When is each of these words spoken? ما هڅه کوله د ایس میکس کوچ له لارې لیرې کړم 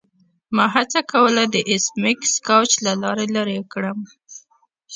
ما 0.55 0.65
هڅه 0.75 0.99
کوله 1.11 1.43
د 1.53 1.55
ایس 1.69 1.85
میکس 2.01 2.31
کوچ 2.47 2.69
له 2.85 2.93
لارې 3.01 3.25
لیرې 3.35 3.59
کړم 3.73 3.99